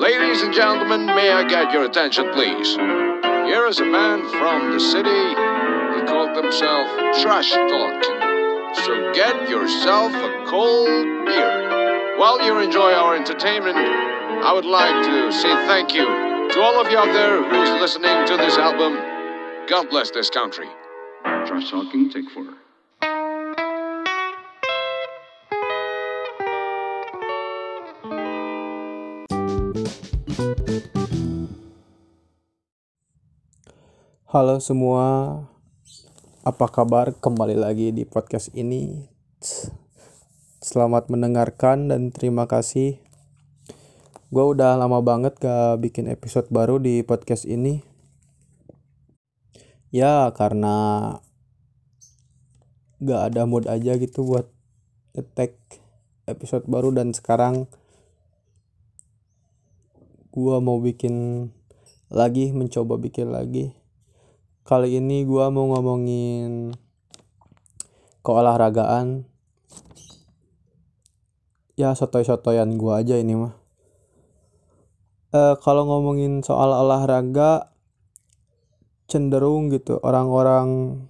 [0.00, 2.74] Ladies and gentlemen, may I get your attention, please?
[2.74, 5.10] Here is a man from the city.
[5.10, 6.88] He called himself
[7.20, 8.82] Trash Talking.
[8.82, 12.16] So get yourself a cold beer.
[12.16, 16.90] While you enjoy our entertainment, I would like to say thank you to all of
[16.90, 18.96] you out there who's listening to this album.
[19.68, 20.68] God bless this country.
[21.22, 22.59] Trash Talking, take four.
[34.30, 35.42] Halo semua,
[36.46, 37.10] apa kabar?
[37.18, 39.10] Kembali lagi di podcast ini.
[40.62, 43.02] Selamat mendengarkan dan terima kasih.
[44.30, 47.82] Gue udah lama banget gak bikin episode baru di podcast ini.
[49.90, 51.18] Ya, karena
[53.02, 54.46] gak ada mood aja gitu buat
[55.18, 55.58] ngetek
[56.30, 57.66] episode baru dan sekarang
[60.30, 61.50] gue mau bikin
[62.14, 63.79] lagi, mencoba bikin lagi
[64.70, 66.70] Kali ini gue mau ngomongin
[68.22, 69.26] keolahragaan.
[71.74, 73.58] Ya sotoy-sotoyan gue aja ini mah.
[75.34, 77.74] E, kalau ngomongin soal olahraga
[79.10, 81.02] cenderung gitu orang-orang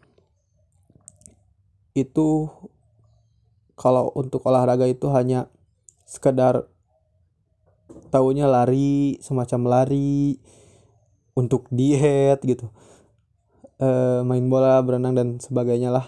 [1.93, 2.49] itu
[3.77, 5.53] kalau untuk olahraga itu hanya
[6.09, 6.65] sekedar
[8.09, 10.41] tahunya lari semacam lari
[11.37, 12.73] untuk diet gitu
[13.81, 16.07] uh, main bola, berenang dan sebagainya lah.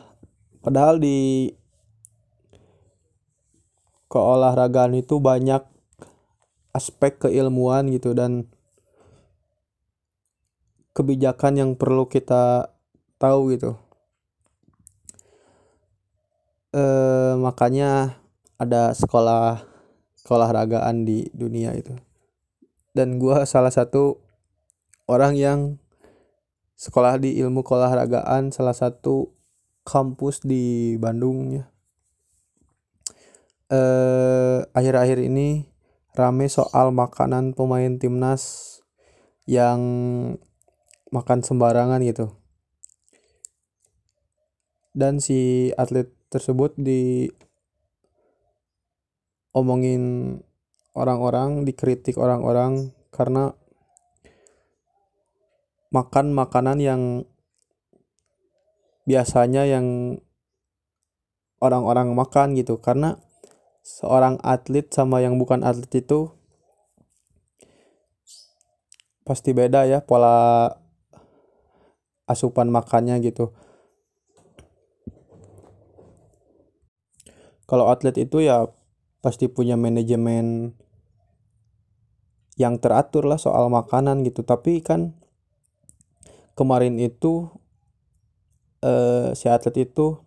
[0.63, 1.51] Padahal di
[4.13, 5.65] keolahragaan itu banyak
[6.77, 8.49] aspek keilmuan gitu dan
[10.93, 12.69] kebijakan yang perlu kita
[13.17, 13.81] tahu gitu.
[16.73, 18.17] Uh, makanya
[18.57, 19.65] ada sekolah
[20.25, 21.93] keolahragaan di dunia itu.
[22.93, 24.21] Dan gue salah satu
[25.09, 25.82] orang yang
[26.83, 29.31] sekolah di ilmu keolahragaan salah satu
[29.87, 31.65] kampus di Bandung ya.
[33.71, 35.71] Eh akhir-akhir ini
[36.19, 38.83] rame soal makanan pemain timnas
[39.47, 39.79] yang
[41.15, 42.35] makan sembarangan gitu.
[44.91, 47.31] Dan si atlet tersebut di
[49.55, 50.37] omongin
[50.99, 53.55] orang-orang, dikritik orang-orang karena
[55.93, 57.03] makan makanan yang
[59.05, 60.19] biasanya yang
[61.63, 62.81] orang-orang makan gitu.
[62.81, 63.21] Karena
[63.85, 66.33] seorang atlet sama yang bukan atlet itu
[69.23, 70.67] pasti beda ya pola
[72.27, 73.55] asupan makannya gitu.
[77.71, 78.69] Kalau atlet itu ya
[79.23, 80.75] pasti punya manajemen
[82.61, 84.45] yang teratur lah soal makanan gitu.
[84.45, 85.22] Tapi kan
[86.53, 87.49] kemarin itu
[88.85, 90.21] eh, si atlet itu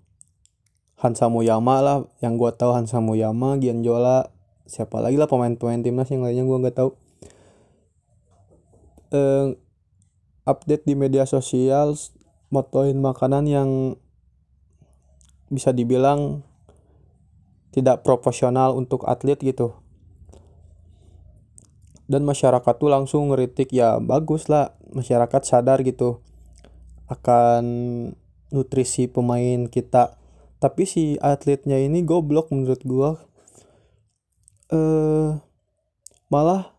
[0.96, 4.31] Hansa Muyama lah yang gue tahu Hansa Muyama Gianjola
[4.66, 6.91] siapa lagi lah pemain-pemain timnas yang lainnya gue nggak tahu.
[9.13, 9.47] Eh,
[10.50, 11.94] update di media sosial
[12.50, 13.69] motoin makanan yang
[15.50, 16.42] bisa dibilang
[17.69, 19.78] tidak proporsional untuk atlet gitu
[22.06, 26.22] dan masyarakat tuh langsung ngeritik ya bagus lah masyarakat sadar gitu
[27.10, 27.66] akan
[28.54, 30.18] nutrisi pemain kita.
[30.62, 33.10] Tapi si atletnya ini goblok menurut gua.
[34.74, 35.30] Eh
[36.30, 36.74] malah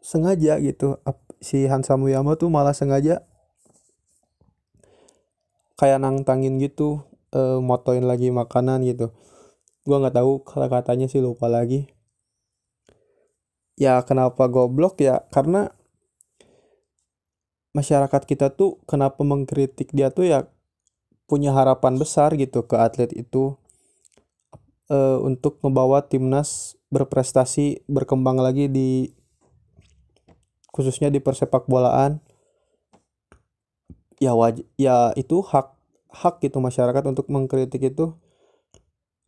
[0.00, 0.96] sengaja gitu.
[1.40, 3.24] Si Hansa Muyama tuh malah sengaja
[5.76, 7.04] kayak nantangin gitu
[7.36, 9.12] eh, motoin lagi makanan gitu.
[9.84, 11.95] Gua nggak tahu kata katanya sih lupa lagi
[13.76, 14.98] ya kenapa goblok?
[15.04, 15.70] Ya karena
[17.76, 20.48] masyarakat kita tuh kenapa mengkritik dia tuh ya
[21.28, 23.60] punya harapan besar gitu ke atlet itu
[24.88, 29.12] uh, untuk membawa timnas berprestasi berkembang lagi di
[30.72, 32.24] khususnya di persepak bolaan.
[34.16, 35.76] Ya waj ya itu hak
[36.08, 38.16] hak gitu masyarakat untuk mengkritik itu.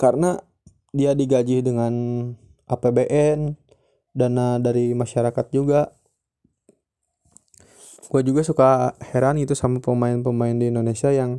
[0.01, 0.41] Karena
[0.97, 1.93] dia digaji dengan
[2.65, 3.68] APBN
[4.19, 5.95] dana dari masyarakat juga.
[8.11, 11.39] Gue juga suka heran itu sama pemain-pemain di Indonesia yang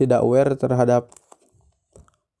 [0.00, 1.12] tidak aware terhadap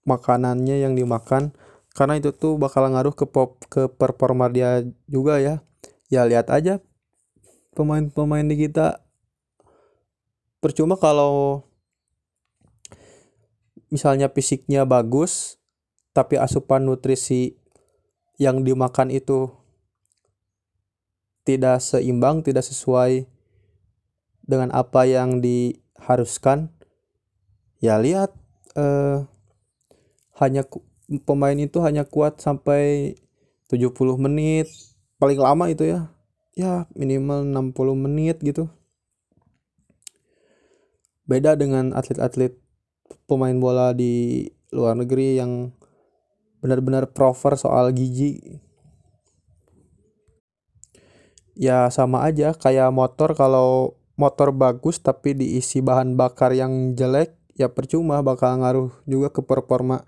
[0.08, 1.52] makanannya yang dimakan.
[1.92, 5.60] Karena itu tuh bakal ngaruh ke pop ke performa dia juga ya.
[6.08, 6.80] Ya lihat aja
[7.76, 9.04] pemain-pemain di kita.
[10.62, 11.66] Percuma kalau
[13.92, 15.60] misalnya fisiknya bagus
[16.16, 17.60] tapi asupan nutrisi
[18.42, 19.46] yang dimakan itu
[21.46, 23.30] tidak seimbang tidak sesuai
[24.42, 26.74] dengan apa yang diharuskan
[27.78, 28.34] ya lihat
[28.74, 29.22] eh,
[30.42, 30.66] hanya
[31.22, 33.14] pemain itu hanya kuat sampai
[33.70, 34.66] 70 menit
[35.22, 36.10] paling lama itu ya
[36.52, 38.68] ya minimal 60 menit gitu.
[41.24, 42.58] Beda dengan atlet-atlet
[43.24, 45.72] pemain bola di luar negeri yang
[46.62, 48.62] benar-benar prover soal gizi
[51.58, 57.68] ya sama aja kayak motor kalau motor bagus tapi diisi bahan bakar yang jelek ya
[57.68, 60.06] percuma bakal ngaruh juga ke performa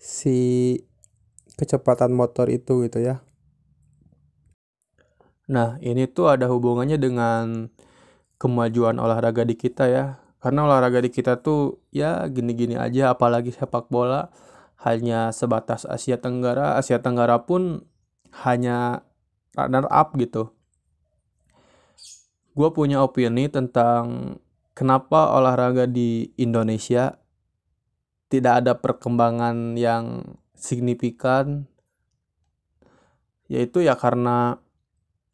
[0.00, 0.80] si
[1.54, 3.22] kecepatan motor itu gitu ya.
[5.44, 7.68] Nah, ini tuh ada hubungannya dengan
[8.40, 10.04] kemajuan olahraga di kita ya.
[10.40, 14.28] Karena olahraga di kita tuh ya gini-gini aja apalagi sepak bola
[14.82, 16.74] hanya sebatas Asia Tenggara.
[16.80, 17.86] Asia Tenggara pun
[18.44, 19.06] hanya
[19.54, 20.50] runner up gitu.
[22.54, 24.36] Gue punya opini tentang
[24.74, 27.18] kenapa olahraga di Indonesia
[28.30, 31.70] tidak ada perkembangan yang signifikan
[33.46, 34.58] yaitu ya karena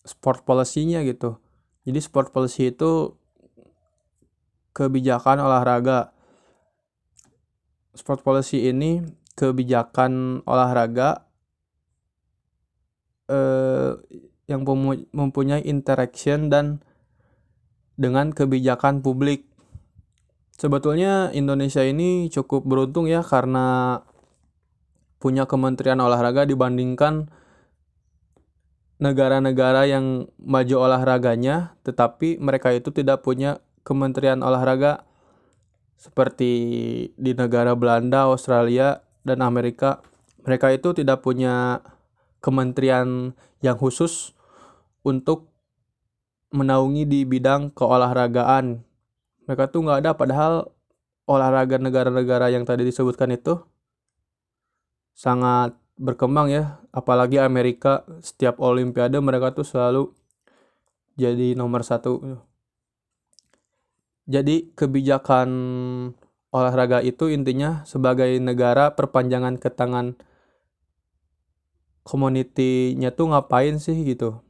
[0.05, 1.39] sport policy-nya gitu.
[1.87, 3.17] Jadi sport policy itu
[4.77, 6.13] kebijakan olahraga.
[7.95, 9.03] Sport policy ini
[9.41, 11.25] kebijakan olahraga
[13.33, 13.97] eh,
[14.45, 14.69] yang
[15.17, 16.85] mempunyai interaction dan
[17.97, 19.49] dengan kebijakan publik.
[20.61, 24.01] Sebetulnya Indonesia ini cukup beruntung ya karena
[25.17, 27.33] punya kementerian olahraga dibandingkan
[29.01, 35.09] negara-negara yang maju olahraganya, tetapi mereka itu tidak punya kementerian olahraga
[35.97, 36.53] seperti
[37.17, 40.01] di negara Belanda, Australia, dan Amerika.
[40.45, 41.85] Mereka itu tidak punya
[42.41, 44.33] kementerian yang khusus
[45.05, 45.53] untuk
[46.51, 48.81] menaungi di bidang keolahragaan.
[49.45, 50.73] Mereka tuh nggak ada, padahal
[51.31, 53.63] olahraga negara-negara yang tadi disebutkan itu
[55.15, 60.11] sangat berkembang ya apalagi Amerika setiap olimpiade mereka tuh selalu
[61.15, 62.41] jadi nomor satu
[64.25, 65.49] jadi kebijakan
[66.51, 70.19] olahraga itu intinya sebagai negara perpanjangan ke tangan
[72.03, 74.43] community-nya tuh ngapain sih gitu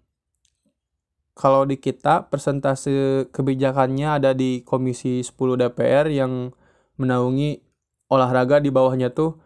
[1.41, 6.53] kalau di kita persentase kebijakannya ada di Komisi 10 DPR yang
[7.01, 7.65] menaungi
[8.13, 9.41] olahraga di bawahnya tuh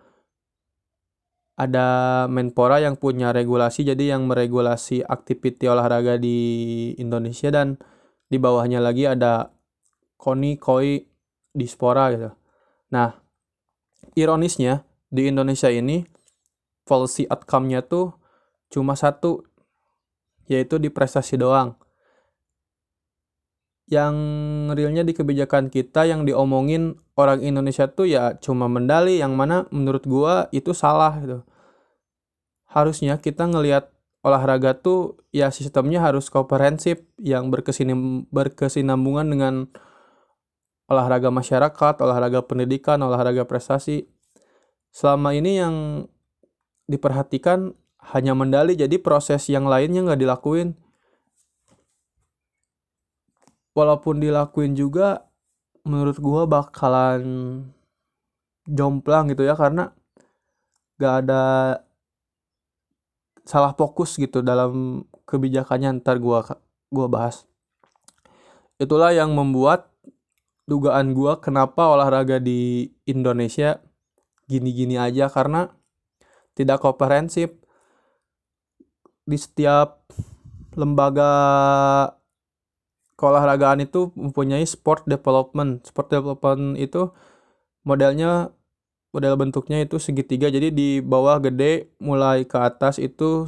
[1.54, 7.78] ada Menpora yang punya regulasi jadi yang meregulasi aktiviti olahraga di Indonesia dan
[8.26, 9.54] di bawahnya lagi ada
[10.18, 11.06] KONI, KOI,
[11.54, 12.34] Dispora gitu.
[12.94, 13.18] Nah,
[14.14, 16.06] ironisnya di Indonesia ini
[16.86, 18.14] policy outcome-nya tuh
[18.70, 19.42] cuma satu
[20.46, 21.74] yaitu di prestasi doang.
[23.90, 24.14] Yang
[24.78, 30.06] realnya di kebijakan kita yang diomongin orang Indonesia tuh ya cuma mendali yang mana menurut
[30.06, 31.42] gua itu salah gitu.
[32.70, 33.90] Harusnya kita ngelihat
[34.24, 39.54] olahraga tuh ya sistemnya harus komprehensif yang berkesinam, berkesinambungan dengan
[40.90, 44.08] olahraga masyarakat, olahraga pendidikan, olahraga prestasi.
[44.94, 45.76] Selama ini yang
[46.86, 47.74] diperhatikan
[48.14, 50.76] hanya mendali jadi proses yang lainnya nggak dilakuin.
[53.74, 55.26] Walaupun dilakuin juga
[55.82, 57.22] menurut gue bakalan
[58.64, 59.92] jomplang gitu ya karena
[60.96, 61.42] gak ada
[63.44, 66.56] salah fokus gitu dalam kebijakannya ntar gua
[66.88, 67.44] gua bahas
[68.80, 69.92] itulah yang membuat
[70.64, 73.80] dugaan gua kenapa olahraga di Indonesia
[74.48, 75.72] gini-gini aja karena
[76.54, 77.52] tidak komprehensif
[79.24, 80.04] di setiap
[80.76, 81.32] lembaga
[83.16, 85.86] keolahragaan itu mempunyai sport development.
[85.88, 87.08] Sport development itu
[87.86, 88.52] modelnya
[89.14, 93.46] model bentuknya itu segitiga jadi di bawah gede mulai ke atas itu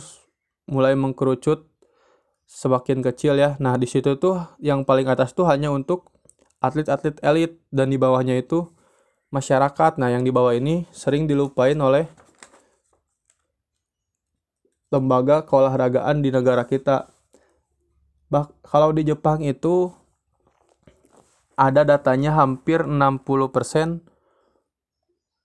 [0.71, 1.67] mulai mengkerucut
[2.47, 3.59] semakin kecil ya.
[3.59, 6.15] Nah, di situ tuh yang paling atas tuh hanya untuk
[6.67, 8.67] atlet-atlet elit dan di bawahnya itu
[9.31, 9.99] masyarakat.
[9.99, 12.11] Nah, yang di bawah ini sering dilupain oleh
[14.91, 17.11] lembaga keolahragaan di negara kita.
[18.27, 19.91] Bah, kalau di Jepang itu
[21.57, 24.03] ada datanya hampir 60%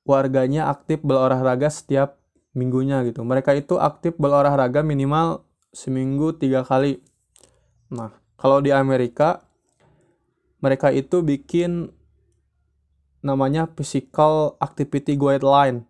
[0.03, 2.19] warganya aktif berolahraga setiap
[2.51, 3.23] minggunya gitu.
[3.23, 6.99] Mereka itu aktif berolahraga minimal seminggu tiga kali.
[7.93, 9.45] Nah, kalau di Amerika
[10.62, 11.89] mereka itu bikin
[13.25, 15.86] namanya physical activity guideline.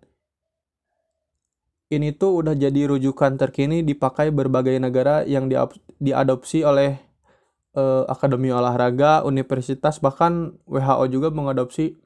[1.91, 5.51] ini tuh udah jadi rujukan terkini dipakai berbagai negara yang
[5.99, 6.95] diadopsi oleh
[7.75, 11.99] uh, akademi olahraga, universitas bahkan WHO juga mengadopsi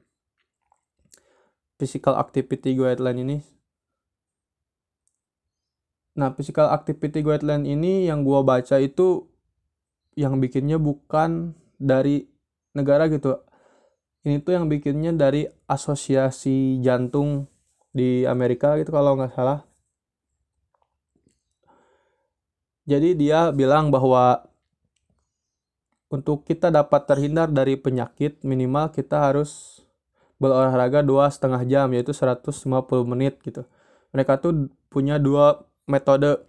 [1.78, 3.38] physical activity guideline ini.
[6.16, 9.28] Nah, physical activity guideline ini yang gua baca itu
[10.16, 12.24] yang bikinnya bukan dari
[12.76, 13.40] negara gitu.
[14.28, 17.48] Ini tuh yang bikinnya dari asosiasi jantung
[17.96, 19.64] di Amerika gitu kalau nggak salah.
[22.86, 24.46] Jadi dia bilang bahwa
[26.06, 29.82] untuk kita dapat terhindar dari penyakit minimal kita harus
[30.38, 32.62] berolahraga dua setengah jam yaitu 150
[33.10, 33.66] menit gitu.
[34.14, 36.45] Mereka tuh punya dua metode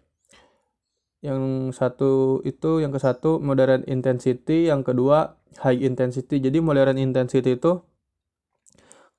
[1.25, 6.37] yang satu itu yang ke satu modern intensity yang kedua high intensity.
[6.37, 7.81] Jadi modern intensity itu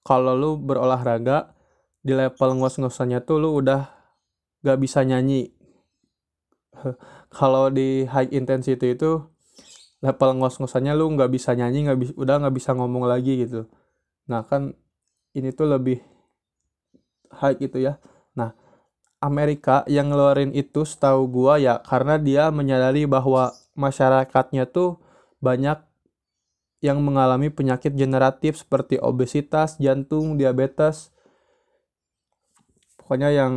[0.07, 1.53] kalau lu berolahraga
[2.01, 3.91] di level ngos-ngosannya tuh lu udah
[4.63, 5.53] gak bisa nyanyi.
[7.39, 9.21] Kalau di high intensity itu
[9.99, 13.67] level ngos-ngosannya lu nggak bisa nyanyi nggak bisa udah nggak bisa ngomong lagi gitu.
[14.31, 14.79] Nah kan
[15.35, 15.99] ini tuh lebih
[17.35, 17.99] high gitu ya
[19.19, 25.03] Amerika yang ngeluarin itu setahu gua ya karena dia menyadari bahwa masyarakatnya tuh
[25.43, 25.83] banyak
[26.79, 31.11] yang mengalami penyakit generatif seperti obesitas, jantung, diabetes.
[32.95, 33.55] Pokoknya yang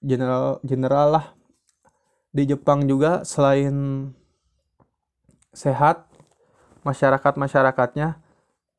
[0.00, 1.26] general general lah.
[2.30, 4.08] Di Jepang juga selain
[5.50, 6.06] sehat
[6.86, 8.22] masyarakat-masyarakatnya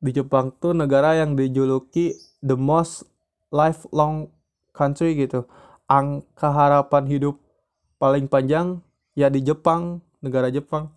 [0.02, 3.06] di Jepang tuh negara yang dijuluki the most
[3.54, 4.32] lifelong
[4.72, 5.46] country gitu.
[5.86, 7.36] Angka harapan hidup
[8.00, 8.80] paling panjang
[9.12, 10.90] ya di Jepang negara Jepang.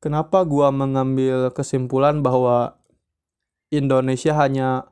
[0.00, 2.76] Kenapa gua mengambil kesimpulan bahwa
[3.68, 4.88] Indonesia hanya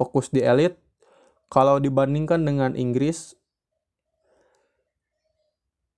[0.00, 0.76] fokus di elit?
[1.48, 3.36] Kalau dibandingkan dengan Inggris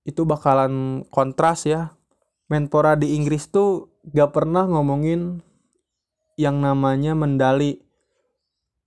[0.07, 1.95] itu bakalan kontras ya.
[2.51, 5.39] Menpora di Inggris tuh gak pernah ngomongin
[6.35, 7.79] yang namanya mendali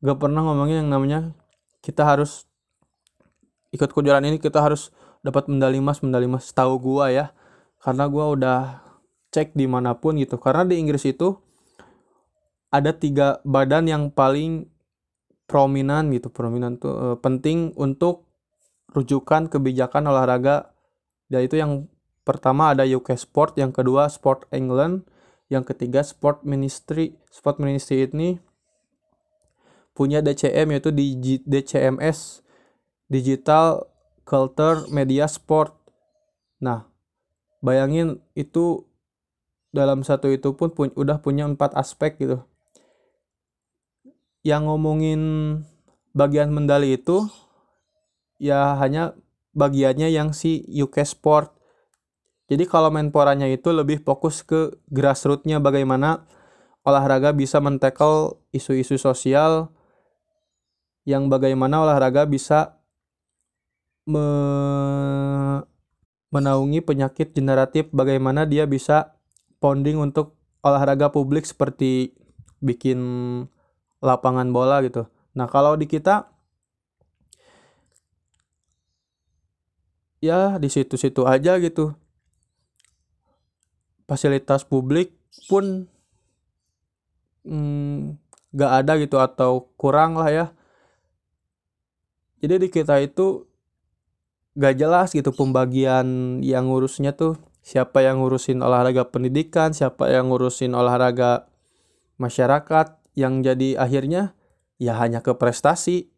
[0.05, 1.33] gak pernah ngomongin yang namanya
[1.81, 2.45] kita harus
[3.73, 4.93] ikut kejuaraan ini kita harus
[5.25, 6.53] dapat medali emas medali emas.
[6.53, 7.27] Tahu gua ya
[7.81, 8.59] karena gua udah
[9.33, 10.37] cek di mana pun gitu.
[10.37, 11.35] Karena di Inggris itu
[12.69, 14.69] ada tiga badan yang paling
[15.49, 16.29] prominan gitu.
[16.31, 18.29] Prominan tuh e, penting untuk
[18.93, 20.71] rujukan kebijakan olahraga.
[21.33, 21.89] Yaitu yang
[22.23, 25.09] pertama ada UK Sport yang kedua Sport England
[25.53, 28.41] yang ketiga Sport Ministry Sport Ministry ini
[29.95, 31.15] punya DCM yaitu di
[31.47, 32.43] DCMS
[33.07, 33.87] Digital
[34.27, 35.73] Culture Media Sport.
[36.59, 36.91] Nah,
[37.63, 38.85] bayangin itu
[39.71, 42.43] dalam satu itu pun pu udah punya empat aspek gitu.
[44.45, 45.23] Yang ngomongin
[46.13, 47.27] bagian medali itu
[48.39, 49.15] ya hanya
[49.55, 51.55] bagiannya yang si UK Sport.
[52.51, 56.29] Jadi kalau menporanya itu lebih fokus ke grassrootsnya bagaimana
[56.85, 59.73] olahraga bisa mentekel isu-isu sosial
[61.05, 62.81] yang bagaimana olahraga bisa
[64.05, 64.25] me
[66.35, 69.15] menaungi penyakit generatif bagaimana dia bisa
[69.63, 70.35] founding untuk
[70.67, 72.11] olahraga publik seperti
[72.59, 72.99] bikin
[74.03, 75.07] lapangan bola gitu.
[75.39, 76.27] Nah, kalau di kita
[80.19, 81.95] ya di situ-situ aja gitu.
[84.11, 85.15] Fasilitas publik
[85.47, 85.87] pun
[87.47, 88.19] hmm,
[88.59, 90.47] ada gitu atau kurang lah ya
[92.45, 93.49] jadi di kita itu
[94.55, 100.77] gak jelas gitu pembagian yang ngurusnya tuh siapa yang ngurusin olahraga pendidikan siapa yang ngurusin
[100.77, 101.49] olahraga
[102.21, 104.35] masyarakat yang jadi akhirnya
[104.79, 106.11] ya hanya ke prestasi.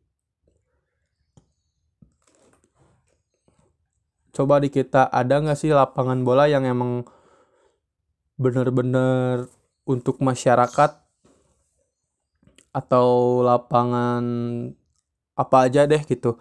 [4.32, 7.08] Coba di kita ada nggak sih lapangan bola yang emang
[8.36, 9.48] bener-bener
[9.88, 11.00] untuk masyarakat?
[12.76, 14.24] Atau lapangan
[15.36, 16.40] apa aja deh gitu.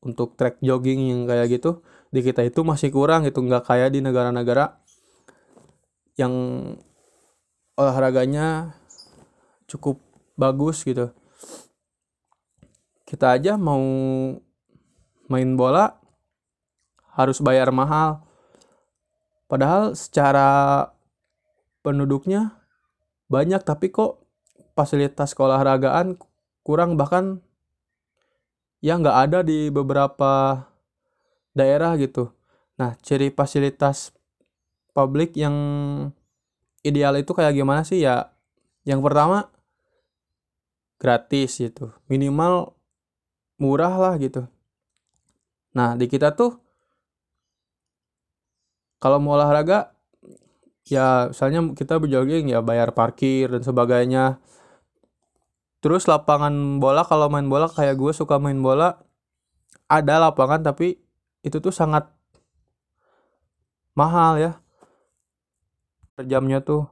[0.00, 4.00] Untuk track jogging yang kayak gitu di kita itu masih kurang gitu nggak kayak di
[4.00, 4.80] negara-negara
[6.16, 6.32] yang
[7.76, 8.74] olahraganya
[9.68, 10.00] cukup
[10.40, 11.12] bagus gitu.
[13.04, 13.82] Kita aja mau
[15.30, 15.98] main bola
[17.14, 18.22] harus bayar mahal.
[19.50, 20.88] Padahal secara
[21.82, 22.54] penduduknya
[23.26, 24.22] banyak tapi kok
[24.74, 26.18] fasilitas keolahragaan
[26.62, 27.42] kurang bahkan
[28.80, 30.64] yang nggak ada di beberapa
[31.52, 32.32] daerah gitu.
[32.80, 34.12] Nah, ciri fasilitas
[34.96, 35.54] publik yang
[36.80, 38.32] ideal itu kayak gimana sih ya?
[38.88, 39.38] Yang pertama
[40.96, 41.92] gratis gitu.
[42.08, 42.72] Minimal
[43.60, 44.48] murah lah gitu
[45.70, 46.58] nah di kita tuh
[48.98, 49.94] kalau mau olahraga
[50.88, 54.42] ya misalnya kita berjogging ya bayar parkir dan sebagainya
[55.80, 59.00] terus lapangan bola kalau main bola kayak gue suka main bola
[59.90, 61.00] ada lapangan tapi
[61.42, 62.06] itu tuh sangat
[63.98, 64.52] mahal ya.
[66.14, 66.86] Per jamnya tuh.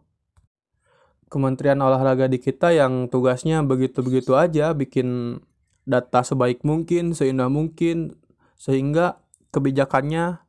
[1.29, 5.39] Kementerian Olahraga di kita yang tugasnya begitu-begitu aja bikin
[5.85, 8.17] data sebaik mungkin, seindah mungkin
[8.57, 9.21] sehingga
[9.53, 10.41] kebijakannya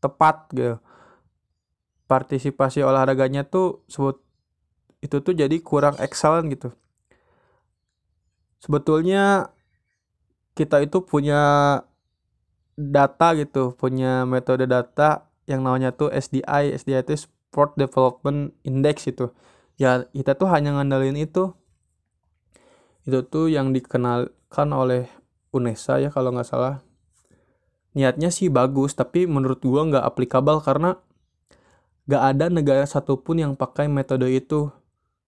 [0.00, 0.80] tepat gitu.
[2.08, 4.24] Partisipasi olahraganya tuh sebut
[5.04, 6.72] itu tuh jadi kurang excellent gitu
[8.62, 9.50] sebetulnya
[10.54, 11.42] kita itu punya
[12.78, 19.34] data gitu punya metode data yang namanya tuh SDI SDI itu Sport Development Index itu
[19.74, 21.50] ya kita tuh hanya ngandelin itu
[23.02, 25.10] itu tuh yang dikenalkan oleh
[25.50, 26.78] UNESA ya kalau nggak salah
[27.92, 31.02] niatnya sih bagus tapi menurut gua nggak applicable karena
[32.06, 34.70] gak ada negara satupun yang pakai metode itu.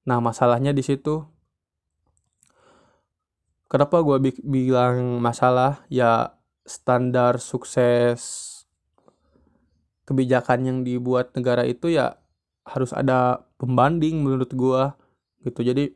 [0.04, 1.26] Nah, masalahnya di situ.
[3.74, 5.82] Kenapa gue bi bilang masalah?
[5.90, 8.22] Ya, standar sukses
[10.06, 12.14] kebijakan yang dibuat negara itu ya
[12.62, 14.82] harus ada pembanding menurut gue
[15.42, 15.66] gitu.
[15.66, 15.90] Jadi,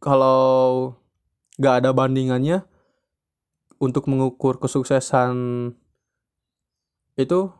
[0.00, 0.96] kalau
[1.60, 2.64] gak ada bandingannya
[3.84, 5.36] untuk mengukur kesuksesan
[7.20, 7.52] itu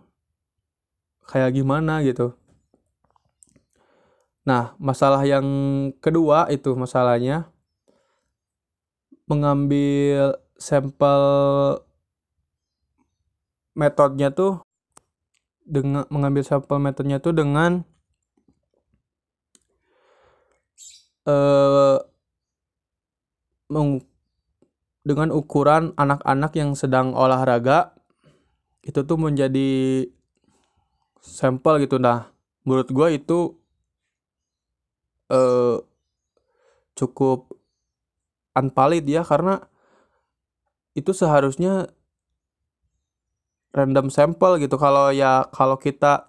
[1.29, 2.33] kayak gimana gitu.
[4.43, 5.47] Nah, masalah yang
[6.03, 7.47] kedua itu masalahnya
[9.31, 11.23] mengambil sampel
[13.73, 14.61] metodenya tuh
[15.63, 17.87] dengan mengambil sampel metodenya tuh dengan
[21.25, 21.99] eh
[25.03, 27.97] dengan ukuran anak-anak yang sedang olahraga
[28.87, 30.07] itu tuh menjadi
[31.23, 31.97] sampel gitu.
[31.99, 32.31] Nah
[32.67, 33.62] menurut gue itu
[35.33, 35.77] eh
[36.93, 37.49] cukup
[38.53, 39.65] unvalid ya karena
[40.93, 41.89] itu seharusnya
[43.73, 44.77] random sampel gitu.
[44.77, 46.29] Kalau ya kalau kita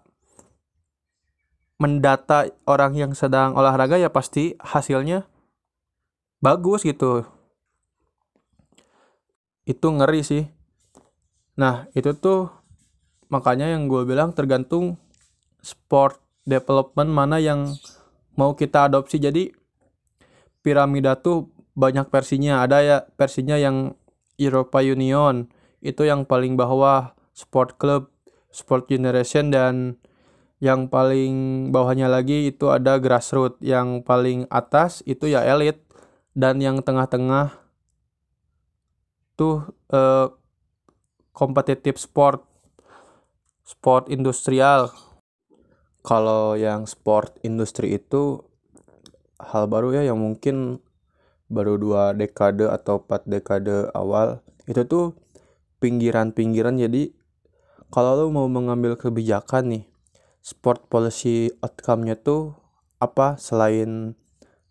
[1.78, 5.28] mendata orang yang sedang olahraga ya pasti hasilnya
[6.40, 7.28] bagus gitu.
[9.68, 10.44] Itu ngeri sih.
[11.60, 12.48] Nah itu tuh
[13.28, 14.96] makanya yang gue bilang tergantung
[15.60, 17.72] sport development mana yang
[18.38, 19.54] mau kita adopsi jadi
[20.66, 23.98] piramida tuh banyak versinya ada ya versinya yang
[24.38, 25.50] Europa Union
[25.84, 28.10] itu yang paling bawah sport club
[28.54, 29.98] sport generation dan
[30.64, 35.84] yang paling bawahnya lagi itu ada grassroots yang paling atas itu ya elite
[36.38, 37.52] dan yang tengah-tengah
[39.36, 40.30] tuh eh,
[41.34, 42.46] kompetitif sport
[43.66, 44.94] sport industrial.
[46.04, 48.44] Kalau yang sport industri itu
[49.40, 50.84] hal baru ya yang mungkin
[51.48, 55.16] baru dua dekade atau empat dekade awal itu tuh
[55.80, 56.76] pinggiran-pinggiran.
[56.76, 57.16] Jadi
[57.88, 59.84] kalau lo mau mengambil kebijakan nih
[60.44, 62.52] sport policy outcome-nya tuh
[63.00, 63.40] apa?
[63.40, 64.16] Selain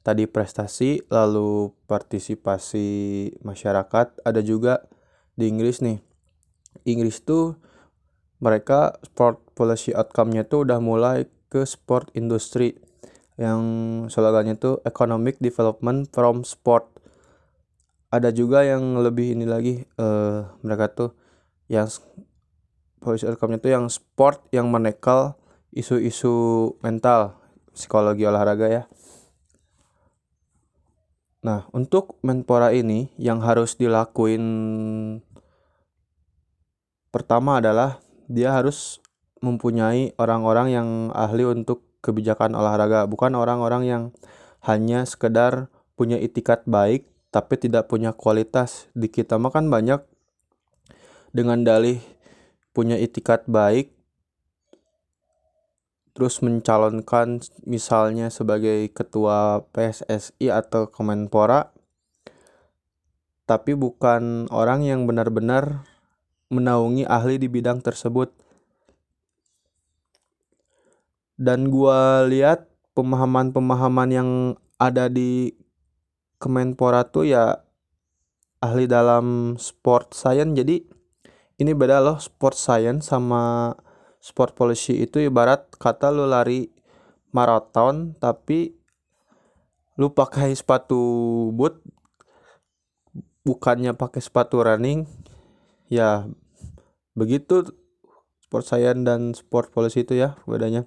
[0.02, 2.88] tadi prestasi lalu partisipasi
[3.40, 4.84] masyarakat ada juga
[5.38, 6.02] di Inggris nih.
[6.88, 7.56] Inggris tuh
[8.42, 12.74] mereka sport policy outcome-nya tuh udah mulai ke sport industry
[13.38, 13.62] yang
[14.10, 16.90] slogannya tuh economic development from sport.
[18.10, 21.10] Ada juga yang lebih ini lagi uh, mereka tuh
[21.70, 21.86] yang
[22.98, 25.38] policy outcome-nya tuh yang sport yang menekal
[25.70, 27.38] isu-isu mental
[27.70, 28.82] psikologi olahraga ya.
[31.42, 34.44] Nah, untuk Menpora ini yang harus dilakuin
[37.10, 37.98] pertama adalah
[38.30, 39.02] dia harus
[39.42, 44.02] mempunyai orang-orang yang ahli untuk kebijakan olahraga, bukan orang-orang yang
[44.62, 45.66] hanya sekedar
[45.98, 48.86] punya itikat baik tapi tidak punya kualitas.
[48.94, 50.00] Di kita mah kan banyak
[51.34, 51.98] dengan dalih
[52.72, 53.92] punya itikat baik
[56.12, 61.72] terus mencalonkan misalnya sebagai ketua PSSI atau Kemenpora
[63.48, 65.84] tapi bukan orang yang benar-benar
[66.52, 68.32] menaungi ahli di bidang tersebut.
[71.36, 74.30] Dan gua lihat pemahaman-pemahaman yang
[74.76, 75.54] ada di
[76.42, 77.62] Kemenpora tuh ya
[78.58, 80.52] ahli dalam sport science.
[80.58, 80.82] Jadi
[81.62, 83.74] ini beda loh sport science sama
[84.22, 86.70] sport policy itu ibarat kata lu lari
[87.34, 88.74] maraton tapi
[89.98, 90.98] lu pakai sepatu
[91.54, 91.82] boot
[93.42, 95.06] bukannya pakai sepatu running
[95.90, 96.26] ya
[97.18, 97.66] begitu
[98.38, 100.86] sport science dan sport policy itu ya bedanya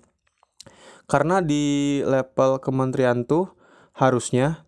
[1.06, 3.54] karena di level kementerian tuh
[3.96, 4.66] harusnya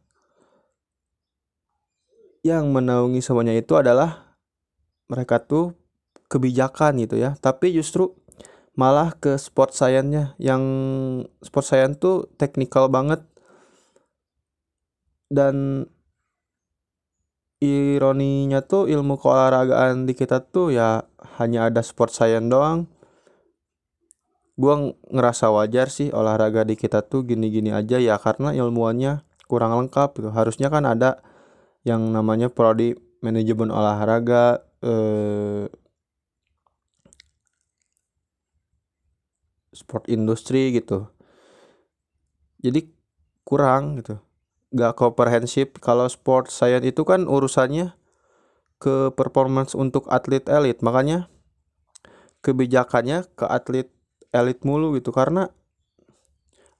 [2.45, 4.39] yang menaungi semuanya itu adalah
[5.11, 5.75] mereka tuh
[6.31, 7.35] kebijakan gitu ya.
[7.39, 8.15] Tapi justru
[8.77, 10.37] malah ke sport science-nya.
[10.39, 10.63] Yang
[11.43, 13.25] sport science tuh teknikal banget.
[15.27, 15.83] Dan
[17.59, 21.09] ironinya tuh ilmu keolahragaan di kita tuh ya
[21.41, 22.85] hanya ada sport science doang
[24.57, 30.17] gua ngerasa wajar sih olahraga di kita tuh gini-gini aja ya karena ilmuannya kurang lengkap
[30.17, 30.29] gitu.
[30.33, 31.21] Harusnya kan ada
[31.87, 35.69] yang namanya prodi manajemen olahraga eh,
[39.77, 41.07] sport industri gitu.
[42.59, 42.89] Jadi
[43.45, 44.17] kurang gitu.
[44.73, 45.77] Gak komprehensif.
[45.79, 47.93] Kalau sport science itu kan urusannya
[48.77, 51.25] ke performance untuk atlet elit makanya
[52.45, 53.89] kebijakannya ke atlet
[54.37, 55.09] elit mulu gitu.
[55.09, 55.49] Karena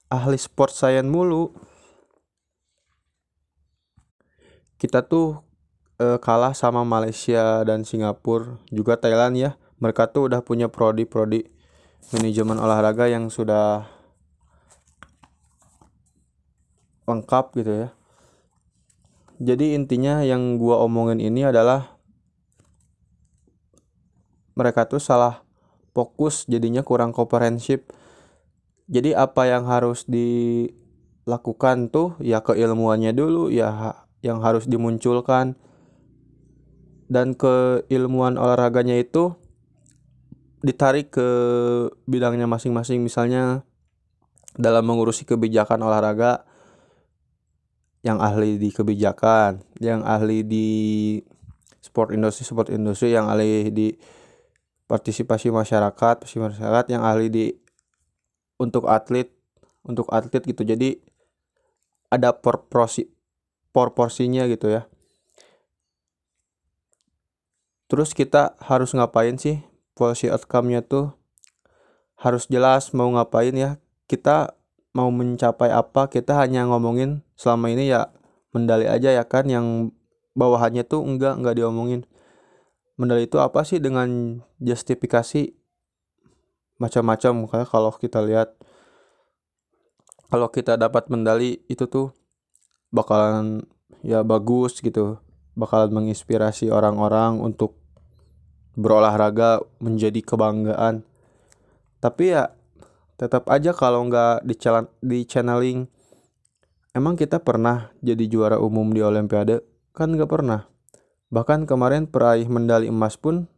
[0.08, 1.52] ahli sport science mulu
[4.78, 5.42] kita tuh
[5.98, 9.50] e, kalah sama Malaysia dan Singapura juga Thailand ya.
[9.78, 11.46] Mereka tuh udah punya prodi-prodi
[12.14, 13.86] manajemen olahraga yang sudah
[17.06, 17.88] lengkap gitu ya.
[19.38, 21.98] Jadi intinya yang gua omongin ini adalah
[24.58, 25.46] mereka tuh salah
[25.96, 27.84] fokus jadinya kurang komprehensif
[28.88, 35.60] jadi apa yang harus dilakukan tuh ya keilmuannya dulu ya yang harus dimunculkan.
[37.08, 39.32] Dan keilmuan olahraganya itu
[40.60, 41.28] ditarik ke
[42.04, 43.00] bidangnya masing-masing.
[43.00, 43.64] Misalnya
[44.56, 46.44] dalam mengurusi kebijakan olahraga
[48.04, 50.68] yang ahli di kebijakan, yang ahli di
[51.80, 53.88] sport industri, sport industri yang ahli di
[54.88, 57.46] partisipasi masyarakat, partisipasi masyarakat yang ahli di
[58.56, 59.30] untuk atlet,
[59.84, 60.64] untuk atlet gitu.
[60.64, 60.98] Jadi
[62.08, 63.06] ada proporsi
[63.70, 64.88] proporsinya gitu ya.
[67.88, 69.64] Terus kita harus ngapain sih?
[69.96, 71.12] Policy outcome-nya tuh
[72.18, 73.76] harus jelas mau ngapain ya?
[74.08, 74.56] Kita
[74.96, 76.08] mau mencapai apa?
[76.08, 78.12] Kita hanya ngomongin selama ini ya
[78.52, 79.48] medali aja ya kan?
[79.48, 79.92] Yang
[80.36, 82.04] bawahannya tuh enggak enggak diomongin
[82.98, 85.54] medali itu apa sih dengan justifikasi
[86.82, 87.46] macam-macam?
[87.46, 88.58] Kalau kita lihat
[90.28, 92.12] kalau kita dapat medali itu tuh
[92.92, 93.64] bakalan
[94.04, 95.22] ya bagus gitu.
[95.54, 97.78] Bakalan menginspirasi orang-orang untuk
[98.78, 101.02] berolahraga menjadi kebanggaan.
[101.98, 102.54] Tapi ya
[103.18, 104.54] tetap aja kalau nggak di,
[105.02, 105.90] di channeling
[106.94, 109.66] emang kita pernah jadi juara umum di olimpiade?
[109.90, 110.77] Kan nggak pernah
[111.28, 113.48] bahkan kemarin peraih medali emas pun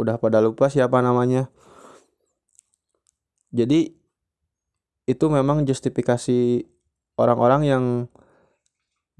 [0.00, 1.52] udah pada lupa siapa namanya.
[3.54, 3.94] Jadi
[5.04, 6.66] itu memang justifikasi
[7.14, 7.84] orang-orang yang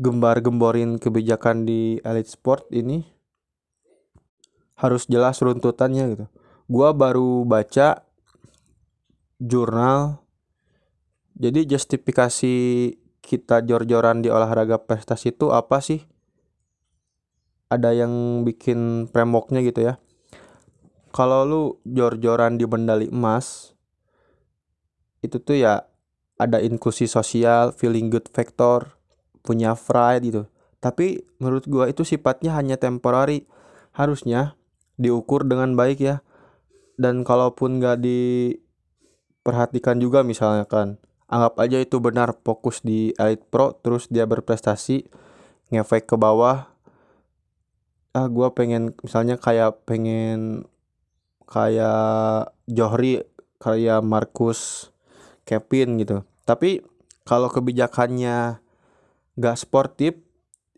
[0.00, 3.06] gembar-gemborin kebijakan di elite sport ini
[4.74, 6.26] harus jelas runtutannya gitu.
[6.66, 8.02] Gua baru baca
[9.38, 10.18] jurnal.
[11.38, 12.56] Jadi justifikasi
[13.22, 16.06] kita jor-joran di olahraga prestasi itu apa sih
[17.68, 19.94] ada yang bikin premoknya gitu ya.
[21.14, 23.72] Kalau lu jor-joran di medali emas
[25.22, 25.86] itu tuh ya
[26.36, 28.98] ada inklusi sosial feeling good factor
[29.46, 30.42] punya pride gitu.
[30.82, 33.46] Tapi menurut gua itu sifatnya hanya temporary.
[33.94, 34.58] Harusnya
[34.98, 36.16] diukur dengan baik ya.
[36.98, 40.98] Dan kalaupun nggak diperhatikan juga misalnya kan
[41.34, 45.08] anggap aja itu benar fokus di elite pro terus dia berprestasi
[45.72, 46.73] ngefek ke bawah
[48.14, 50.70] ah gue pengen misalnya kayak pengen
[51.50, 53.26] kayak Johri
[53.58, 54.90] kayak Markus
[55.42, 56.22] Kevin gitu.
[56.46, 56.80] Tapi
[57.26, 58.62] kalau kebijakannya
[59.34, 60.14] gak sportif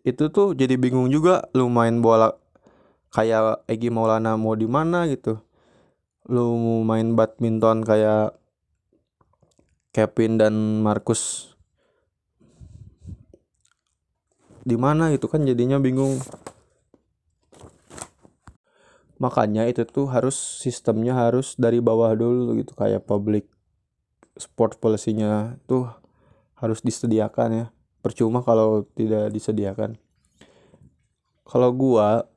[0.06, 2.32] itu tuh jadi bingung juga lu main bola
[3.12, 5.36] kayak Egi Maulana mau di mana gitu.
[6.32, 8.32] Lu mau main badminton kayak
[9.92, 11.52] Kevin dan Markus
[14.66, 16.18] di mana gitu kan jadinya bingung
[19.16, 23.48] makanya itu tuh harus sistemnya harus dari bawah dulu gitu kayak public
[24.36, 25.88] sport policy-nya tuh
[26.56, 27.66] harus disediakan ya.
[28.04, 29.96] Percuma kalau tidak disediakan.
[31.46, 32.28] Kalau gua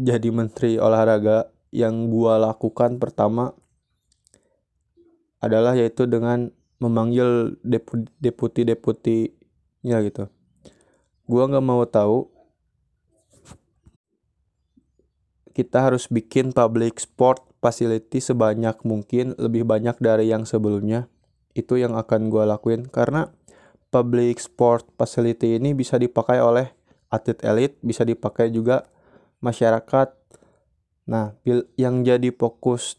[0.00, 3.54] jadi menteri olahraga yang gua lakukan pertama
[5.38, 6.50] adalah yaitu dengan
[6.82, 7.54] memanggil
[8.18, 10.26] deputi deputinya gitu.
[11.30, 12.31] Gua nggak mau tahu
[15.52, 21.06] kita harus bikin public sport facility sebanyak mungkin lebih banyak dari yang sebelumnya.
[21.52, 23.28] Itu yang akan gue lakuin karena
[23.92, 26.72] public sport facility ini bisa dipakai oleh
[27.12, 28.88] atlet elit bisa dipakai juga
[29.44, 30.08] masyarakat.
[31.12, 31.36] Nah
[31.76, 32.96] yang jadi fokus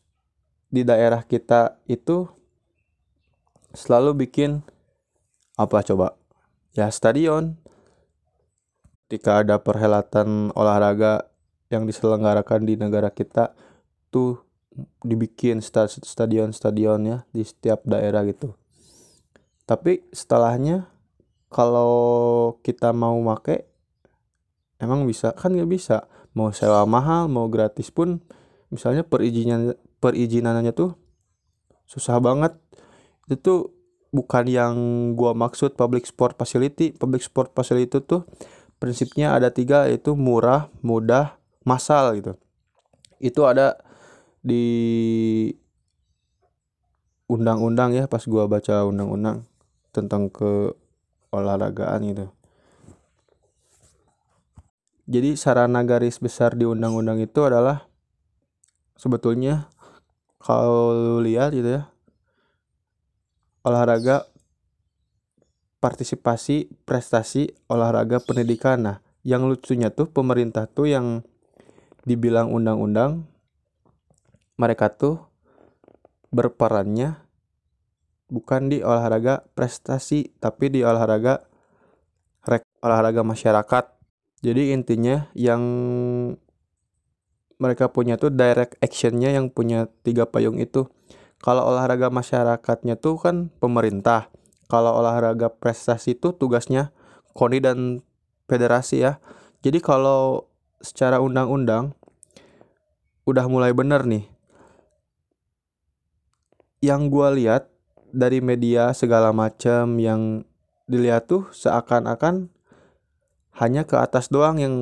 [0.70, 2.30] di daerah kita itu
[3.74, 4.62] selalu bikin
[5.58, 6.14] apa coba?
[6.78, 7.58] Ya stadion.
[9.10, 11.33] Ketika ada perhelatan olahraga
[11.74, 13.58] yang diselenggarakan di negara kita
[14.14, 14.46] tuh
[15.02, 18.54] dibikin stadion-stadion ya di setiap daerah gitu.
[19.66, 20.90] Tapi setelahnya
[21.54, 23.70] kalau kita mau make
[24.82, 25.34] emang bisa?
[25.38, 26.10] Kan nggak bisa.
[26.34, 28.22] Mau sewa mahal mau gratis pun
[28.74, 30.98] misalnya perizinan perizinannya tuh
[31.86, 32.58] susah banget.
[33.30, 33.60] Itu tuh
[34.10, 34.76] bukan yang
[35.14, 36.92] gua maksud public sport facility.
[36.92, 38.22] Public sport facility itu tuh
[38.82, 42.36] prinsipnya ada tiga yaitu murah mudah massal gitu.
[43.20, 43.80] Itu ada
[44.44, 44.64] di
[47.32, 49.48] undang-undang ya pas gua baca undang-undang
[49.96, 50.76] tentang ke
[51.34, 52.28] olahragaan gitu.
[55.04, 57.88] Jadi sarana garis besar di undang-undang itu adalah
[58.96, 59.68] sebetulnya
[60.40, 61.84] kalau lihat gitu ya
[63.64, 64.28] olahraga
[65.84, 68.80] partisipasi prestasi olahraga pendidikan.
[68.80, 68.98] Nah
[69.28, 71.24] yang lucunya tuh pemerintah tuh yang
[72.04, 73.28] dibilang undang-undang
[74.60, 75.24] mereka tuh
[76.34, 77.24] berperannya
[78.28, 81.46] bukan di olahraga prestasi tapi di olahraga
[82.44, 83.86] rek olahraga masyarakat.
[84.44, 85.64] Jadi intinya yang
[87.56, 90.92] mereka punya tuh direct actionnya yang punya tiga payung itu.
[91.40, 94.28] Kalau olahraga masyarakatnya tuh kan pemerintah
[94.68, 96.92] kalau olahraga prestasi itu tugasnya
[97.36, 97.78] KONI dan
[98.48, 99.24] federasi ya.
[99.64, 100.52] Jadi kalau
[100.84, 101.96] secara undang-undang
[103.24, 104.28] udah mulai bener nih.
[106.84, 107.64] Yang gue lihat
[108.12, 110.44] dari media segala macam yang
[110.92, 112.52] dilihat tuh seakan-akan
[113.56, 114.76] hanya ke atas doang yang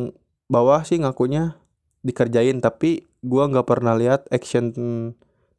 [0.49, 1.61] bawah sih ngakunya
[2.01, 2.57] dikerjain.
[2.65, 4.73] Tapi gue nggak pernah lihat action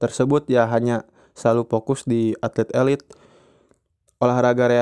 [0.02, 1.06] tersebut ya hanya
[1.38, 3.06] selalu fokus di atlet elit.
[4.18, 4.80] Olahraga re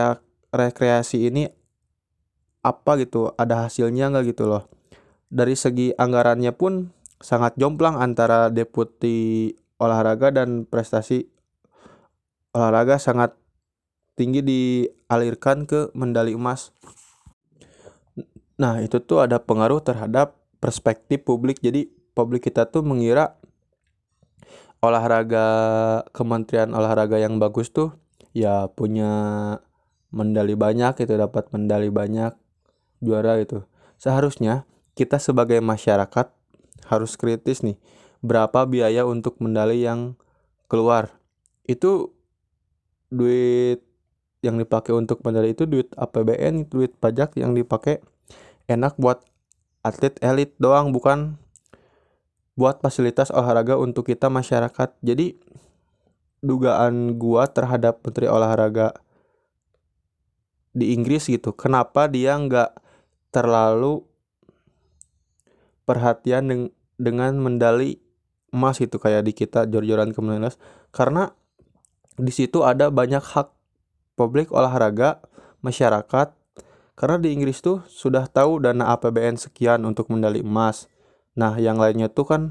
[0.50, 1.52] rekreasi ini
[2.60, 4.79] apa gitu ada hasilnya nggak gitu loh
[5.30, 6.90] dari segi anggarannya pun
[7.22, 11.30] sangat jomplang antara deputi olahraga dan prestasi
[12.50, 13.38] olahraga sangat
[14.18, 16.74] tinggi dialirkan ke medali emas.
[18.60, 21.64] Nah, itu tuh ada pengaruh terhadap perspektif publik.
[21.64, 23.40] Jadi, publik kita tuh mengira
[24.84, 25.46] olahraga
[26.12, 27.96] Kementerian Olahraga yang bagus tuh
[28.32, 29.12] ya punya
[30.10, 32.32] medali banyak itu dapat medali banyak
[33.00, 33.64] juara gitu.
[34.00, 34.64] Seharusnya
[34.94, 36.32] kita sebagai masyarakat
[36.86, 37.78] harus kritis nih
[38.20, 40.18] berapa biaya untuk medali yang
[40.68, 41.14] keluar.
[41.64, 42.12] Itu
[43.10, 43.82] duit
[44.40, 48.00] yang dipakai untuk medali itu duit APBN duit pajak yang dipakai
[48.70, 49.20] enak buat
[49.84, 51.36] atlet elit doang bukan
[52.56, 54.96] buat fasilitas olahraga untuk kita masyarakat.
[55.04, 55.36] Jadi
[56.40, 58.96] dugaan gua terhadap menteri olahraga
[60.70, 62.78] di Inggris gitu kenapa dia nggak
[63.34, 64.06] terlalu
[65.90, 66.62] perhatian deng
[66.94, 67.98] dengan medali
[68.54, 70.22] emas itu kayak di kita jor-joran ke
[70.94, 71.34] karena
[72.20, 73.50] di situ ada banyak hak
[74.14, 75.24] publik olahraga
[75.64, 76.36] masyarakat.
[76.92, 80.92] Karena di Inggris tuh sudah tahu dana APBN sekian untuk medali emas.
[81.32, 82.42] Nah yang lainnya tuh kan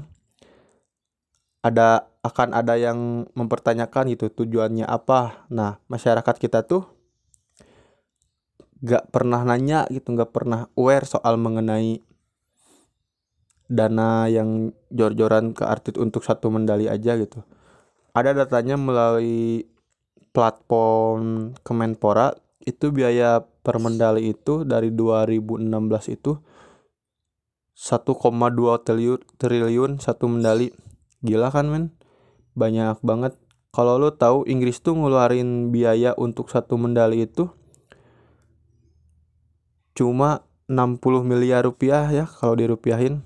[1.62, 5.46] ada akan ada yang mempertanyakan gitu tujuannya apa.
[5.54, 6.82] Nah masyarakat kita tuh
[8.82, 12.02] gak pernah nanya gitu gak pernah aware soal mengenai
[13.70, 17.46] dana yang jor-joran ke artis untuk satu medali aja gitu.
[18.10, 19.70] Ada datanya melalui
[20.34, 22.34] platform Kemenpora
[22.66, 25.70] itu biaya per medali itu dari 2016
[26.10, 26.42] itu
[27.78, 30.74] 1,2 triliun triliun satu medali.
[31.22, 31.84] Gila kan men?
[32.58, 33.38] Banyak banget.
[33.70, 37.46] Kalau lo tahu Inggris tuh ngeluarin biaya untuk satu medali itu
[39.94, 43.22] cuma 60 miliar rupiah ya kalau dirupiahin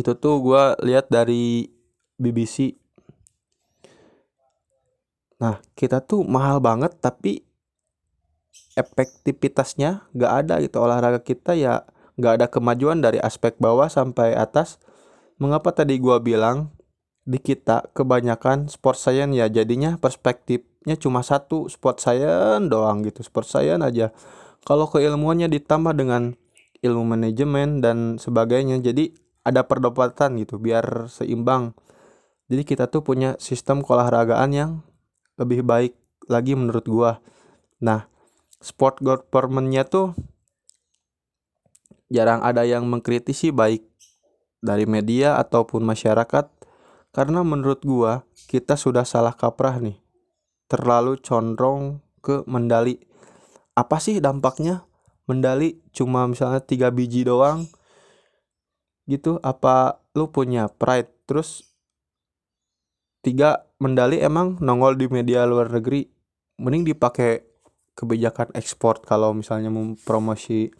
[0.00, 1.68] itu tuh gue lihat dari
[2.16, 2.76] BBC
[5.40, 7.48] nah kita tuh mahal banget tapi
[8.78, 10.80] efektivitasnya gak ada gitu.
[10.80, 11.84] Olahraga kita ya
[12.20, 14.80] gak ada kemajuan dari aspek bawah sampai atas.
[15.40, 16.72] Mengapa tadi gue bilang
[17.24, 23.48] di kita kebanyakan sport science ya jadinya perspektifnya cuma satu sport science doang gitu sport
[23.48, 24.06] science aja.
[24.64, 26.36] Kalau keilmuannya ditambah dengan
[26.80, 29.12] ilmu manajemen dan sebagainya jadi
[29.44, 31.72] ada perdebatan gitu biar seimbang.
[32.50, 34.70] Jadi kita tuh punya sistem keolahragaan yang
[35.38, 35.94] lebih baik
[36.28, 37.12] lagi menurut gua.
[37.80, 38.10] Nah
[38.60, 40.12] sport governmentnya tuh
[42.12, 43.86] jarang ada yang mengkritisi baik
[44.60, 46.50] dari media ataupun masyarakat
[47.16, 49.96] karena menurut gua kita sudah salah kaprah nih.
[50.70, 53.00] Terlalu condong ke mendali.
[53.74, 54.84] Apa sih dampaknya?
[55.26, 57.70] Mendali cuma misalnya tiga biji doang
[59.10, 61.10] gitu apa lu punya pride?
[61.26, 61.66] Terus
[63.26, 66.06] tiga mendali emang nongol di media luar negeri
[66.62, 67.42] mending dipakai
[67.98, 70.70] kebijakan ekspor kalau misalnya mau promosi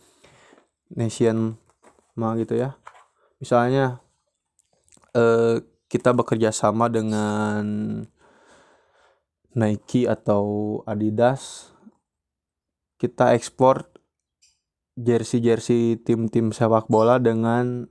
[0.95, 1.59] nation
[2.15, 2.79] mah gitu ya.
[3.43, 3.99] Misalnya
[5.13, 5.59] eh,
[5.91, 7.67] kita bekerja sama dengan
[9.51, 11.75] Nike atau Adidas
[13.01, 13.89] kita ekspor
[15.01, 17.89] jersey-jersey tim-tim sepak bola dengan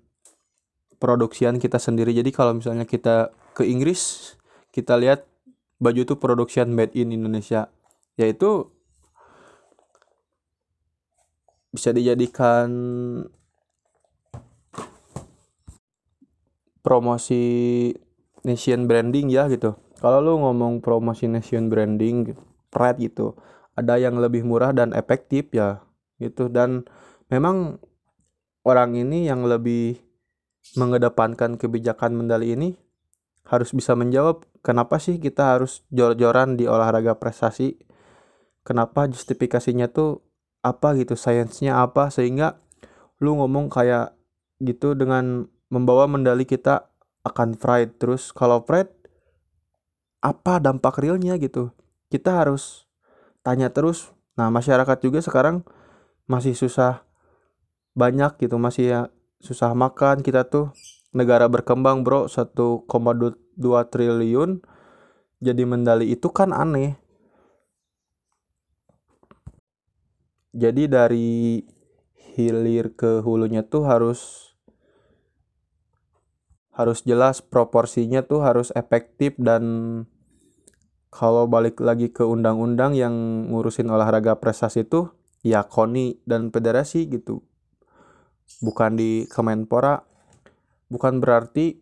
[1.00, 2.12] produksian kita sendiri.
[2.12, 4.36] Jadi kalau misalnya kita ke Inggris
[4.70, 5.26] kita lihat
[5.80, 7.72] baju itu produksian made in Indonesia.
[8.20, 8.68] Yaitu
[11.72, 12.70] bisa dijadikan
[16.84, 17.44] promosi
[18.44, 19.80] nation branding ya gitu.
[20.00, 22.36] Kalau lu ngomong promosi nation branding
[22.72, 23.36] pride gitu
[23.80, 25.80] ada yang lebih murah dan efektif ya
[26.20, 26.52] gitu.
[26.52, 26.84] Dan
[27.32, 27.80] memang
[28.68, 30.09] orang ini yang lebih
[30.78, 32.70] mengedepankan kebijakan mendali ini
[33.50, 37.80] harus bisa menjawab kenapa sih kita harus jor-joran di olahraga prestasi?
[38.62, 40.22] Kenapa justifikasinya tuh
[40.62, 42.14] apa gitu sainsnya apa?
[42.14, 42.62] Sehingga
[43.18, 44.14] lu ngomong kayak
[44.62, 46.94] gitu dengan membawa mendali kita
[47.26, 47.98] akan pride.
[47.98, 48.94] Terus kalau pride
[50.22, 51.74] apa dampak realnya gitu?
[52.14, 52.86] Kita harus
[53.42, 54.14] tanya terus.
[54.38, 55.66] Nah masyarakat juga sekarang
[56.30, 57.02] masih susah
[57.98, 59.02] banyak gitu masih ya
[59.40, 60.72] susah makan kita tuh.
[61.10, 62.30] Negara berkembang bro.
[62.30, 62.86] 1,2
[63.90, 64.62] triliun
[65.40, 67.00] jadi mendali itu kan aneh.
[70.52, 71.64] Jadi dari
[72.36, 74.52] hilir ke hulunya tuh harus
[76.80, 79.64] harus jelas proporsinya tuh harus efektif dan
[81.12, 83.12] kalau balik lagi ke undang-undang yang
[83.52, 85.12] ngurusin olahraga prestasi itu
[85.44, 87.44] ya KONI dan federasi gitu
[88.58, 90.02] bukan di Kemenpora
[90.90, 91.78] bukan berarti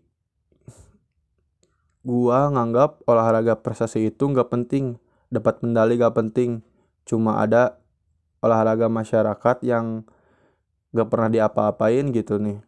[2.03, 6.63] gua nganggap olahraga prestasi itu nggak penting dapat medali gak penting.
[7.08, 7.80] Cuma ada
[8.43, 10.08] olahraga masyarakat yang
[10.95, 12.60] gak pernah diapa-apain gitu nih.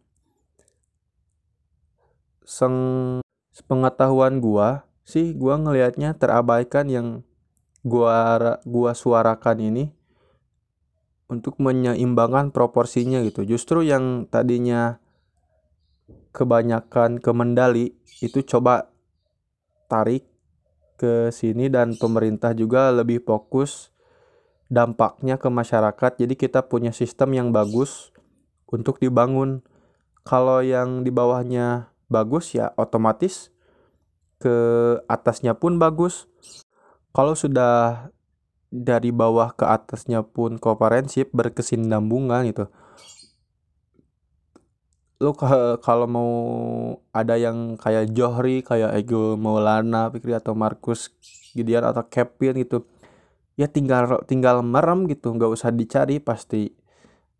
[2.44, 2.76] Seng
[3.68, 7.06] pengetahuan gua sih gua ngelihatnya terabaikan yang
[7.84, 9.84] gua gua suarakan ini
[11.30, 13.46] untuk menyeimbangkan proporsinya gitu.
[13.46, 14.98] Justru yang tadinya
[16.34, 18.90] kebanyakan ke mendali itu coba
[19.86, 20.26] tarik
[21.00, 23.88] ke sini dan pemerintah juga lebih fokus
[24.68, 26.20] dampaknya ke masyarakat.
[26.20, 28.12] Jadi kita punya sistem yang bagus
[28.68, 29.64] untuk dibangun.
[30.22, 33.48] Kalau yang di bawahnya bagus ya otomatis
[34.38, 34.56] ke
[35.08, 36.28] atasnya pun bagus.
[37.10, 38.06] Kalau sudah
[38.70, 42.64] dari bawah ke atasnya pun komprehensif berkesinambungan gitu.
[45.20, 45.36] Lu
[45.84, 46.32] kalau mau
[47.12, 51.12] ada yang kayak Johri, kayak Ego Maulana, Fikri atau Markus
[51.52, 52.88] Gideon atau Kevin gitu.
[53.58, 56.72] Ya tinggal tinggal merem gitu, nggak usah dicari pasti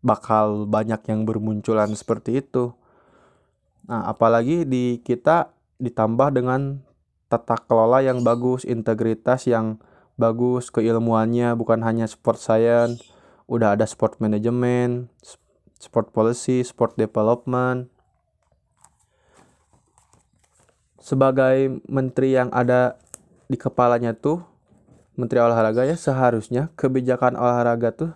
[0.05, 2.75] bakal banyak yang bermunculan seperti itu.
[3.89, 5.49] Nah, apalagi di kita
[5.81, 6.85] ditambah dengan
[7.25, 9.81] tata kelola yang bagus, integritas yang
[10.21, 13.01] bagus, keilmuannya bukan hanya sport science,
[13.49, 15.09] udah ada sport management,
[15.81, 17.89] sport policy, sport development.
[21.01, 23.01] Sebagai menteri yang ada
[23.49, 24.45] di kepalanya tuh
[25.19, 28.11] menteri olahraga ya seharusnya kebijakan olahraga tuh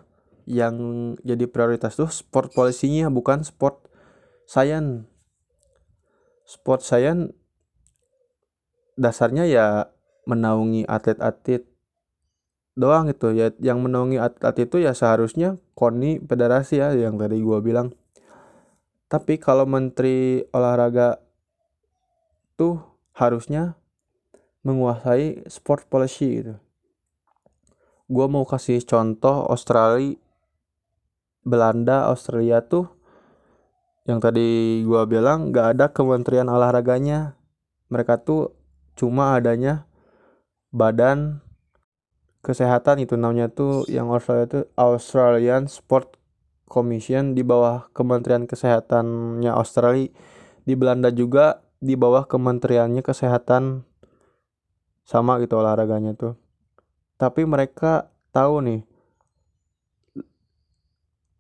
[0.48, 0.78] yang
[1.26, 3.90] jadi prioritas tuh sport polisinya bukan sport
[4.48, 5.10] science
[6.46, 7.34] sport science
[8.96, 9.68] dasarnya ya
[10.24, 11.68] menaungi atlet-atlet
[12.76, 17.64] doang itu ya yang menaungi atlet itu ya seharusnya KONI federasi ya yang tadi gua
[17.64, 17.96] bilang.
[19.08, 21.24] Tapi kalau menteri olahraga
[22.60, 22.84] tuh
[23.16, 23.80] harusnya
[24.68, 26.56] menguasai sport policy gitu.
[28.12, 30.20] Gua mau kasih contoh Australia
[31.46, 32.92] Belanda Australia tuh
[34.10, 37.40] yang tadi gua bilang gak ada kementerian olahraganya.
[37.88, 38.52] Mereka tuh
[38.98, 39.86] cuma adanya
[40.74, 41.45] badan
[42.46, 46.22] kesehatan itu namanya tuh yang Australia itu Australian Sport
[46.70, 50.14] Commission di bawah Kementerian Kesehatannya Australia
[50.62, 53.86] di Belanda juga di bawah kementeriannya kesehatan.
[55.06, 56.34] Sama gitu olahraganya tuh.
[57.22, 58.82] Tapi mereka tahu nih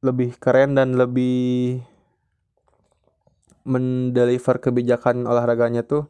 [0.06, 1.82] lebih keren dan lebih
[3.66, 6.06] mendeliver kebijakan olahraganya tuh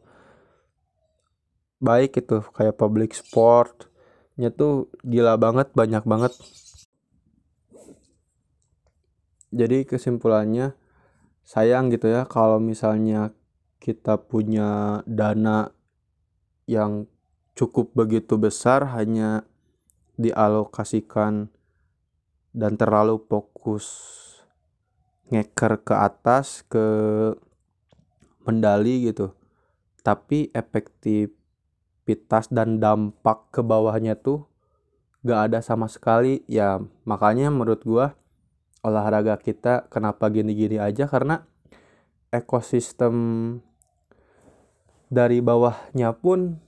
[1.80, 3.16] baik gitu kayak public
[4.36, 6.32] sportnya tuh gila banget banyak banget.
[9.48, 10.76] Jadi kesimpulannya
[11.40, 13.32] sayang gitu ya kalau misalnya
[13.80, 15.72] kita punya dana
[16.68, 17.08] yang
[17.56, 19.48] cukup begitu besar hanya
[20.20, 21.48] dialokasikan
[22.52, 23.88] dan terlalu fokus
[25.32, 26.84] ngeker ke atas ke
[28.44, 29.32] mendali gitu.
[30.04, 30.52] Tapi
[32.06, 34.46] efektivitas dan dampak ke bawahnya tuh
[35.26, 36.46] gak ada sama sekali.
[36.46, 38.14] Ya makanya menurut gua
[38.86, 41.10] olahraga kita kenapa gini-gini aja?
[41.10, 41.42] Karena
[42.30, 43.58] ekosistem
[45.10, 46.62] dari bawahnya pun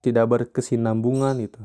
[0.00, 1.60] tidak berkesinambungan gitu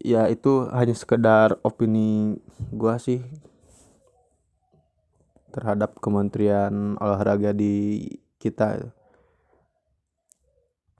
[0.00, 2.40] ya itu hanya sekedar opini
[2.72, 3.20] gua sih
[5.52, 8.08] terhadap kementerian olahraga di
[8.40, 8.90] kita